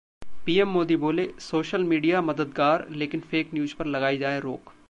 PM 0.45 0.69
Modi 0.69 0.95
बोले- 0.95 1.27
social 1.41 1.83
media 1.83 2.21
मददगार 2.21 2.87
लेकिन 2.91 3.19
फेक 3.21 3.53
न्यूज 3.53 3.73
पर 3.73 3.85
लगाई 3.87 4.17
जाए 4.17 4.39
रोक 4.39 4.73